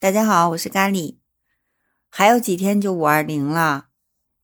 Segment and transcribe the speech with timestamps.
[0.00, 1.16] 大家好，我是咖喱。
[2.08, 3.88] 还有几天就五二零了，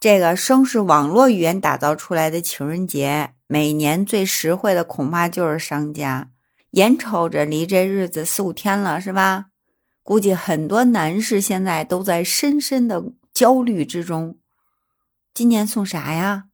[0.01, 6.33] 这个生是网络语言打造出来的情人节，每年最实惠的恐怕就是商家。
[6.73, 9.47] 眼瞅着离这日子四五天了，是吧？
[10.03, 14.37] 估计很多男士现在都在深深的焦虑之中。
[15.33, 16.47] 今年送啥呀？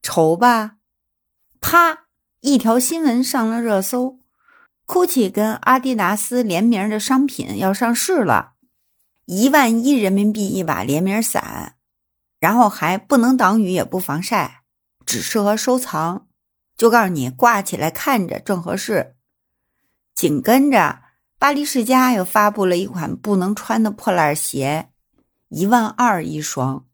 [0.00, 0.76] 愁吧！
[1.60, 2.06] 啪，
[2.40, 4.21] 一条新闻上了热搜。
[4.92, 8.52] GUCCI 跟阿迪达斯联名的商品要上市了，
[9.24, 11.76] 一万一人民币一把联名伞，
[12.38, 14.64] 然后还不能挡雨也不防晒，
[15.06, 16.26] 只适合收藏，
[16.76, 19.16] 就告诉你挂起来看着正合适。
[20.14, 20.98] 紧跟着，
[21.38, 24.90] 巴黎世家又发布了一款不能穿的破烂鞋，
[25.48, 26.84] 一万二一双。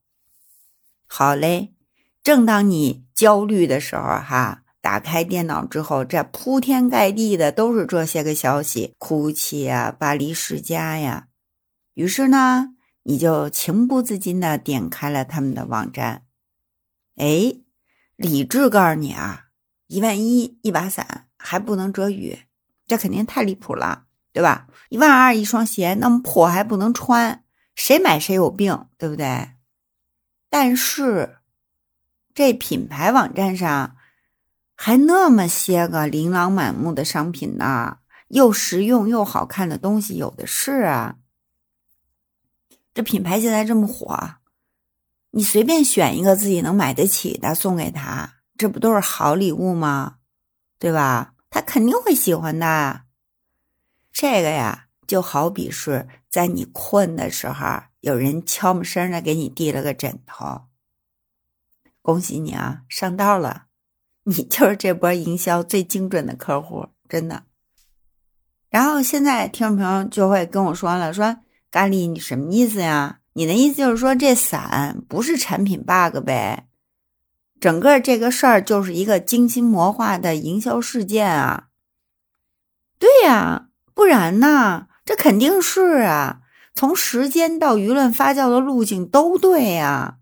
[1.09, 1.75] 好嘞，
[2.23, 4.63] 正当你焦虑的时候，哈。
[4.81, 11.27] 打开电脑之后，这铺天盖地的都是这些个消息，GUCCI 呀，巴黎世家呀。
[11.95, 16.23] 于是呢，你就情不自禁的点开了他们的网站。
[17.17, 17.55] 哎，
[18.15, 19.47] 理智告诉你啊，
[19.89, 22.39] 一万一一把伞还不能遮雨，
[22.87, 24.69] 这肯定太离谱了，对吧？
[24.91, 29.51] 一万二一双鞋那么破还不能穿，谁买谁有病，对不对？
[30.49, 31.41] 但是
[32.33, 33.97] 这品牌网站上。
[34.81, 37.99] 还那么些个琳琅满目的商品呢，
[38.29, 41.17] 又实用又好看的东西有的是啊。
[42.95, 44.37] 这品牌现在这么火，
[45.33, 50.19] 你随便选一个自己能买得起的送给他，这不都是好礼物吗？
[50.79, 51.35] 对吧？
[51.51, 53.03] 他肯定会喜欢的。
[54.13, 60.69] 这个呀，就好比是在你困的时候，有人悄没声的给你递了个枕头。
[62.01, 63.68] 恭喜你啊，上道了。
[64.29, 67.45] 你就是这波营销最精准的客户，真的。
[68.69, 71.39] 然后现在听众朋友就会跟我说了，说
[71.71, 73.21] 咖喱，你什么意思呀？
[73.33, 76.67] 你的意思就是说这伞不是产品 bug 呗？
[77.59, 81.69] 整个这个事儿就是一个精心谋划的营销事件啊？
[82.99, 84.89] 对呀，不然呢？
[85.07, 86.43] 这肯定是啊，
[86.75, 90.19] 从时间到舆论发酵的路径都对呀。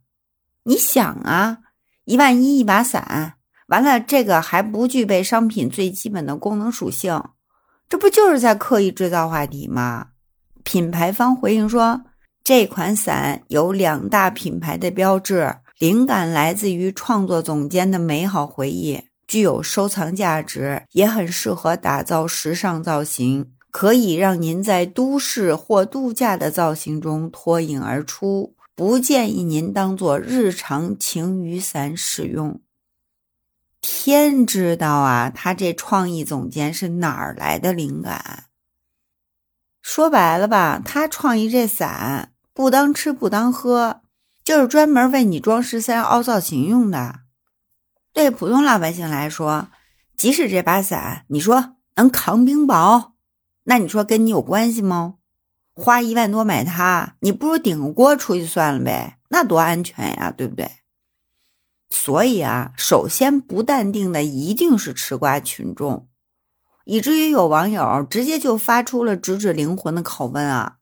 [0.62, 1.59] 你想啊，
[2.05, 3.36] 一万一一把伞。
[3.66, 7.22] 完了，这个还不具备商品最基本的功能属性，
[7.88, 10.09] 这不就是在刻意制造话题吗？
[10.62, 12.03] 品牌方回应说，
[12.44, 28.54] 这款伞有两大品牌的标志，灵感来自于创作总监的美好回忆，具有收藏价值，也很适合打造时尚造型，可以让您在都市或度假的造型中脱颖而出。
[28.77, 32.60] 不建议您当做日常晴雨伞使用。
[33.81, 38.45] 天知道啊，他这创意总监是哪儿来的灵感？
[39.81, 44.01] 说白了吧，他创意这伞不当吃不当喝，
[44.43, 47.21] 就是专门为你装十三凹造型用的。
[48.13, 49.69] 对普通老百姓来说，
[50.17, 53.13] 即使这把伞你说能扛冰雹，
[53.65, 55.15] 那你说跟你有关系吗？
[55.75, 60.71] 花一万多买它，你不如顶个锅出去算了呗，那多安全呀，对不对？
[61.89, 66.09] 所以啊，首先不淡定的一定是吃瓜群众，
[66.85, 70.79] 以至于有网友直接就发出了直指灵魂的拷问啊：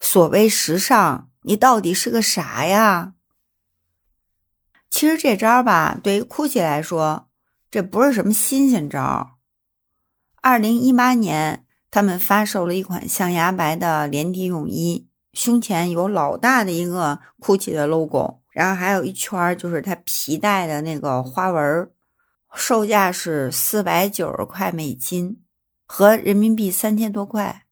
[0.00, 3.12] 所谓时尚，你到底是个啥呀？
[4.90, 7.28] 其实这招吧，对于 GUCCI 来说，
[7.70, 9.38] 这不是什么新鲜招。
[10.42, 18.40] 二零一八年，他们发售了一款象牙白的连体泳衣，胸前有老大的一个 GUCCI 的 logo。
[18.60, 21.90] 然后还有一圈就是它皮带的那个花纹，
[22.54, 25.40] 售价是四百九十块美金，
[25.86, 27.64] 合人民币三千多块。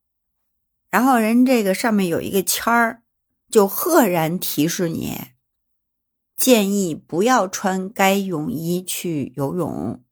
[0.91, 3.03] 然后人这个上面有一个签儿，
[3.50, 5.15] 就赫然提示你，
[6.34, 10.03] 建议不要穿该泳衣去游泳，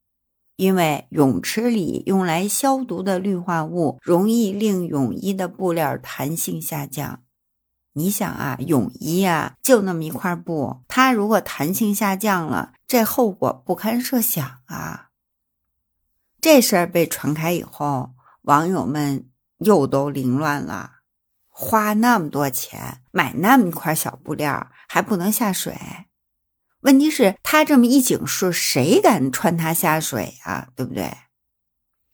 [0.56, 7.22] 因为泳池里用来消毒的氯化物容易令泳衣的布料弹性下降。
[7.98, 15.08] 你想啊，泳衣啊，就那么一块布，它如果弹性下降了，这后果不堪设想啊！
[16.38, 18.10] 这事儿被传开以后，
[18.42, 20.96] 网友们又都凌乱了。
[21.48, 25.74] 花那么多钱买那么一块小布料，还不能下水？
[26.80, 30.68] 问题是，他这么一警示，谁敢穿它下水啊？
[30.76, 31.16] 对不对？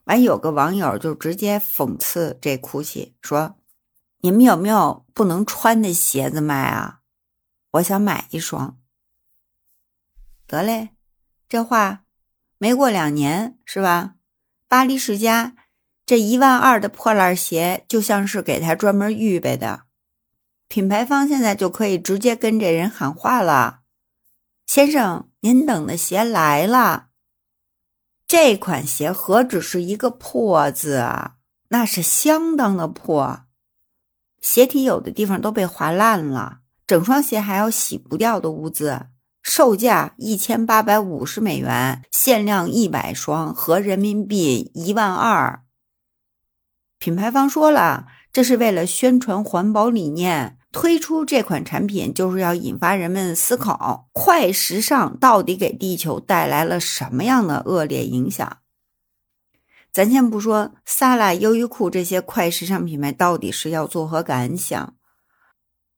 [0.05, 3.57] 完，有个网友就直接讽刺这哭泣说。
[4.25, 7.01] 你们有没有不能穿的鞋子卖啊？
[7.73, 8.79] 我想买一双。
[10.47, 10.91] 得嘞，
[11.49, 12.05] 这话
[12.57, 14.15] 没过两年是吧？
[14.69, 15.57] 巴黎世家
[16.07, 19.87] 这一万二的破烂鞋就像是给他专门预备的。
[20.69, 23.81] 品牌方现在就可以直接跟这人喊话了
[24.65, 27.09] ：“先生，您等的鞋来了。
[28.29, 31.39] 这款鞋何止是一个破字啊，
[31.71, 33.42] 那是相当的破，
[34.43, 39.07] 鞋底有的地方都被划烂了，整双鞋还有洗不掉的污渍。
[39.43, 45.63] 售价一千八百五十美元，限量一百双，合人民币一万二。
[46.99, 58.57] 品牌方说了，这是为了宣传环保理念。”推出这款产品就是要引发人们思考：快时尚到底给地球带来了什么样的恶劣影响？
[59.93, 64.97] 咱先不说萨拉、优衣库这些快时尚品牌到底是要作何感想。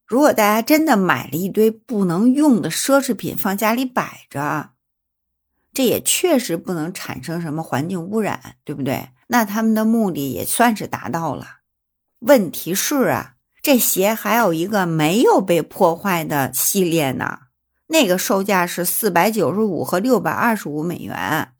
[0.05, 4.71] 如果大家真的买了一堆不能用的奢侈品放家里摆着，
[5.73, 9.11] 这也确实不能产生什么环境污染，对不对？
[9.29, 11.47] 那他们的目的也算是达到了。
[12.19, 13.31] 问题是啊。
[13.63, 17.39] 这鞋还有一个没有被破坏的系列呢，
[17.87, 21.54] 那个售价是四百九十五和六百二十五美元。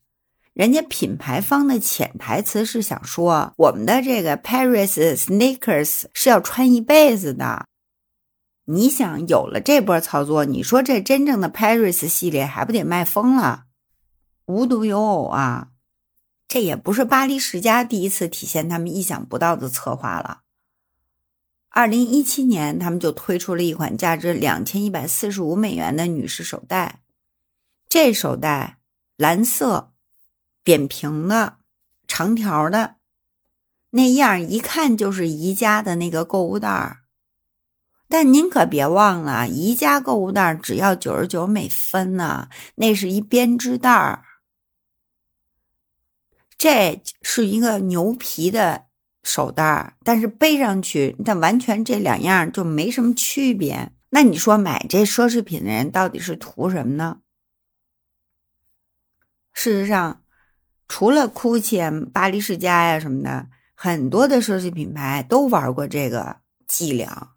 [0.55, 7.67] 人家品牌方的潜台词是想说，我们的这个 Paris Sneakers 是要穿一辈子的。
[8.67, 13.65] 你想，有了这波操作，你说这真正的 Paris 系列还不得卖疯了？
[14.47, 15.71] 无独有偶啊，
[16.47, 20.43] 这也不是巴黎世家第一次体现他们意想不到的策划了。
[21.69, 27.01] 二零一七年，他们就推出了一款价值两千一百四十五美元的女士手袋。
[27.89, 28.79] 这手袋
[29.17, 29.94] 蓝色，
[30.65, 31.59] 扁平的，
[32.09, 32.97] 长条的，
[33.91, 37.03] 那样一看就是宜家的那个购物袋儿。
[38.09, 44.25] 但您可别忘了，宜家购物袋只要九十九美分呢，那是一编织袋儿。
[46.59, 48.87] 这是一个牛皮的。
[49.27, 53.91] 手袋，但是背上去，但完全这两样就没什么区别。
[54.11, 57.21] 那你说买这奢侈品的人到底是图什么呢？
[59.55, 60.23] 事实上，
[60.97, 66.37] 除了 GUCCI、巴黎世家呀什么的，很多的奢侈品牌都玩过这个
[66.69, 67.33] 伎俩。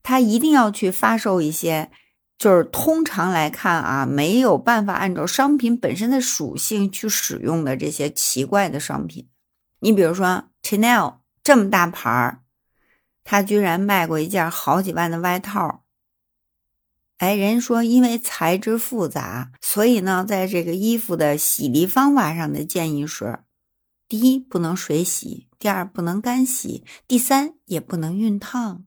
[0.00, 1.90] 他一定要去发售一些，
[2.38, 9.28] 就是通常来看啊，没有办法按照商品本身的属性去使用的这些奇怪的商品。
[9.80, 11.14] 你比如说 Chanel。
[11.42, 12.42] 这么大牌儿，
[13.24, 15.82] 他居然卖过一件好几万的外套。
[17.20, 23.40] 哎，人说因为材质复杂，所以呢，在这个衣服的洗涤方法上的建议是：
[24.08, 28.86] 第一，不能水洗；第二，不能干洗；第三，也不能熨烫。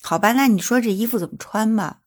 [0.00, 2.00] 好吧，那你说这衣服怎么穿吧？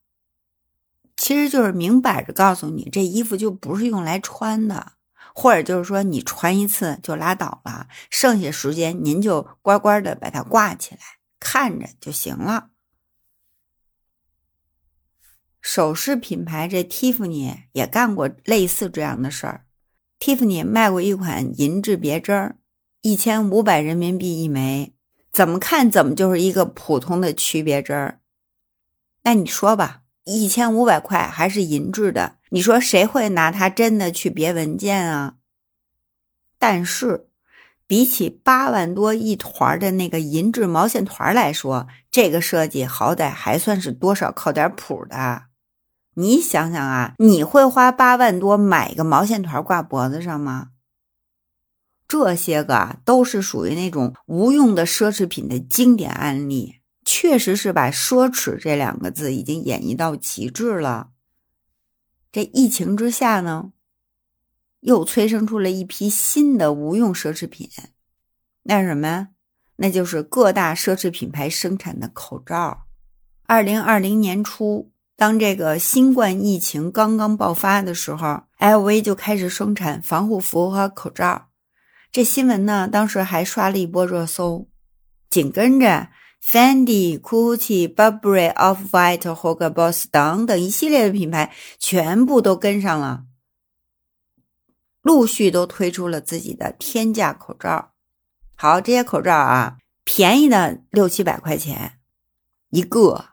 [1.16, 4.94] 其实就是明摆着告诉你，这衣服就不是用来穿的。
[5.36, 11.00] 或者就是说，你穿一次就拉倒了，剩下时间您就乖乖的把它挂起来，
[11.38, 12.70] 看着就行了。
[15.66, 19.64] 首饰品牌这 Tiffany 也干过类似这样的事儿。
[20.20, 22.56] Tiffany 卖过一款银质别针儿，
[23.00, 24.92] 一千五百人民币一枚，
[25.32, 28.20] 怎么看怎么就是一个普通的曲别针儿。
[29.22, 32.36] 那你说吧，一千五百块还是银质的？
[32.50, 35.36] 你说谁会拿它真的去别文件啊？
[36.58, 37.28] 但是，
[37.86, 45.46] 比起八万多一团的那个银质毛线团来说，这个设计好歹还算是多少靠点谱的。
[46.14, 50.70] 你想想啊，你会花八万多买个毛线团挂脖子上吗？
[52.06, 61.10] 这些个都是属于那种无用的奢侈品的经典案例，确实是把奢侈这两个字已经演绎到极致了。
[62.30, 63.72] 这疫情之下呢，
[64.80, 67.68] 又催生出了一批新的无用奢侈品，
[68.64, 69.28] 那是什么呀？
[69.76, 72.86] 那就是各大奢侈品牌生产的口罩。
[73.46, 74.92] 二零二零年初，
[75.24, 81.48] 当这个新冠疫情刚刚爆发的时候，LV 就开始生产防护服和口罩。
[82.12, 84.68] 这新闻呢，当时还刷了一波热搜。
[85.30, 86.08] 紧跟着。
[86.42, 93.24] Fendi、Gucci、Burberry、Off-White、Hugo Boss 等等一系列的品牌全部都跟上了，
[95.00, 97.92] 陆续都推出了自己的天价口罩。
[98.56, 101.94] 好，这些口罩啊，便宜的六七百块钱
[102.68, 103.24] 一个，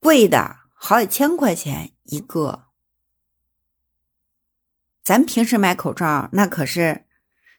[0.00, 2.66] 贵的好几千块钱一个。
[5.02, 7.04] 咱平时买口罩，那可是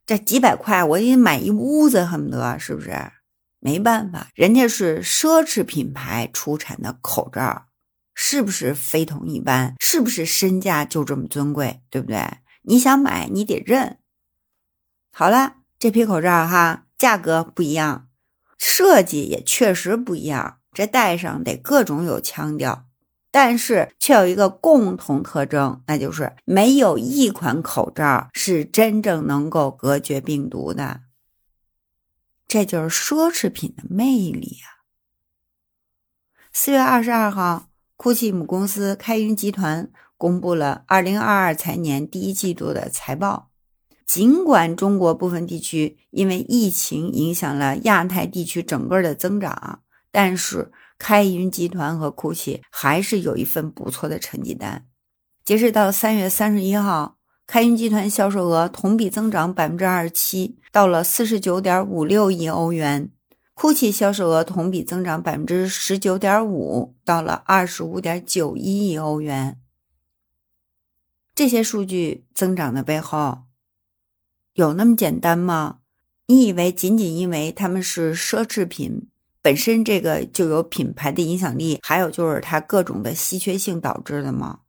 [0.06, 3.12] 这几百块，我得买一屋子，恨不得是不是？
[3.60, 7.68] 没办法，人家是奢侈品牌出产的口罩，
[8.16, 9.76] 是不是非同一般？
[9.80, 11.82] 是不是身价就这么尊贵？
[11.90, 12.38] 对不对？
[12.62, 14.00] 你想买，你得认。
[15.12, 18.08] 好了，这批口罩哈，价格不一样，
[18.58, 22.86] 设计也确实不一样，这戴上得各种有腔调，
[23.32, 31.02] 但是却有一个共同特征，那就是没有一款口罩是真正能够隔绝病毒的。
[32.48, 34.82] 这就是奢侈品的魅力啊！
[36.52, 43.52] 四月二十二号，GUCCI 母公司开云集团公布了二零二二财年第一季度的财报。
[44.08, 54.86] 尽管中国部分地区因为疫情影响了亚太地区整个的增长，但是开云集团和 GUCCI 还是有一份不错的成绩单。
[55.44, 57.16] 截止到三月三十一号。
[57.52, 63.10] 开云集团销售额同比增长百分之二十七，到了四十九点五六亿欧元。
[63.56, 69.60] GUCCI 销售额同比增长百分之十九点五，到了二十五点九一亿欧元。
[71.34, 73.46] 这些数据增长的背后，
[74.54, 75.80] 有那么简单吗？
[76.28, 79.10] 你以为仅仅因为他们是奢侈品
[79.42, 84.60] 本身，这个就有品牌的影响力，还有就是它各种的稀缺性导致的吗？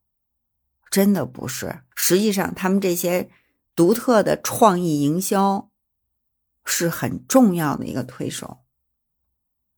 [0.91, 3.31] 真的不是，实际上他们这些
[3.75, 5.69] 独特的创意营销
[6.65, 8.59] 是很重要的一个推手。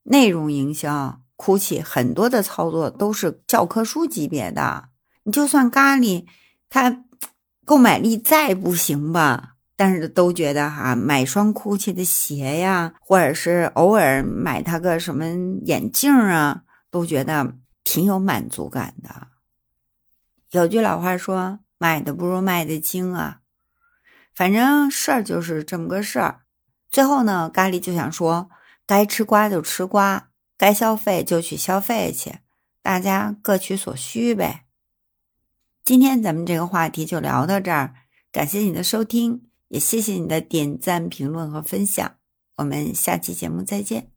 [0.05, 4.89] 内容营销，GUCCI 很多的操作都是教科书级别的。
[5.25, 6.27] 你就算咖喱，
[6.69, 7.05] 它
[7.65, 9.52] 购买力再不行吧，
[9.83, 15.25] 但是都觉得哈，买双 GUCCI 的鞋呀，或者是偶尔买它个什么
[15.65, 19.27] 眼镜啊，都觉得挺有满足感的。
[20.53, 23.41] 有句老话说：“买的不如卖的精啊。”
[24.33, 26.43] 反正事儿就是这么个事儿。
[26.89, 28.49] 最后呢，咖喱就想说
[28.87, 32.39] ：“该吃瓜就吃瓜，该消费就去消费去，
[32.83, 34.62] 大家各取所需呗。”
[35.85, 37.95] 今天咱们这个话题就聊到这儿，
[38.31, 42.19] 感谢你的收听，也谢谢你的点赞、评论和分享。
[42.57, 44.12] 我们下期节目再见。